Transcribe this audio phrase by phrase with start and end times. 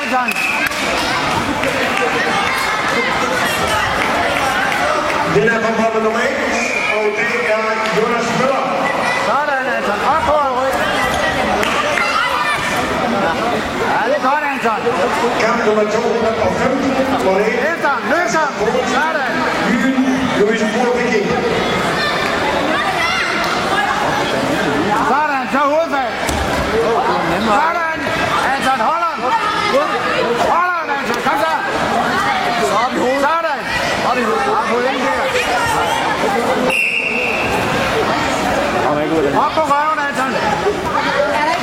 [0.00, 0.28] Anton.
[5.34, 6.26] Vinder kommer nummer 1,
[6.96, 7.64] og det er
[7.96, 8.64] Jonas Møller.
[9.28, 10.00] Sådan, Anton.
[10.14, 10.74] Op på ryg.
[13.92, 14.80] Ja, det er godt, Anton.
[15.42, 18.52] Kamp nummer 215, hvor det er Efter, løs ham.
[18.96, 19.32] Sådan.
[19.70, 20.00] Jyn
[20.38, 21.28] Louis Bror Viking.
[25.10, 26.10] Sådan, så hovedfag.
[27.50, 28.00] Sådan.
[28.52, 29.18] Anton, hold ham.
[30.52, 31.20] Hold ham, Anton.
[31.26, 31.52] Kom så.
[32.84, 33.20] Op i hovedet.
[33.26, 33.60] Sådan.
[34.10, 34.48] Op i hovedet.
[34.58, 35.14] Op på ingen der.
[39.44, 40.30] Op på røven, Anton.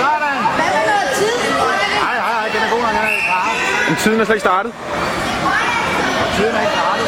[0.01, 0.37] Sådan.
[0.57, 1.35] Hvad med noget tid?
[2.05, 2.93] Nej, nej, nej, den er god nok.
[2.97, 3.45] Den er klar.
[3.87, 4.71] Men tiden er slet ikke startet.
[6.35, 7.07] Tiden er ikke startet.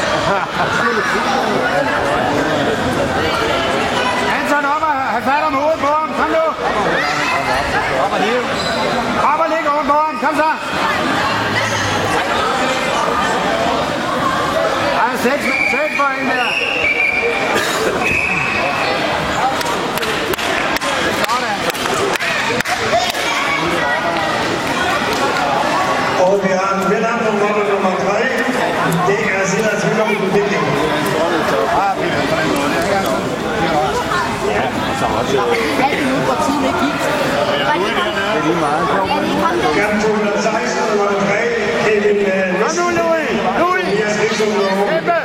[4.38, 6.10] Anton, op og have fat om hovedet på ham.
[6.20, 6.46] Kom nu.
[8.06, 8.44] Op og hive.
[9.32, 10.16] Op og ligge oven på ham.
[10.24, 10.50] Kom så.
[14.98, 15.44] Der er seks,
[15.76, 16.50] seks point der.
[21.24, 21.58] Sådan.
[26.26, 26.74] Og vi har
[27.42, 28.14] nummer 3.
[29.10, 30.66] Det er Silas Wilhelm Viking.
[35.84, 36.98] Halv minut, hvor tiden ikke gik.
[37.50, 37.82] Det ham?
[38.34, 38.84] Det er lige meget.
[38.90, 39.14] Er der?
[39.80, 41.40] Kamp 216, nummer 3.
[41.86, 42.18] Kevin
[42.80, 43.30] nu, Louis.
[43.60, 43.88] Louis.
[44.90, 45.18] Kæmpe.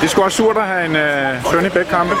[0.00, 2.14] Det er sgu også surt at have en øh, uh, søn i begge kampe.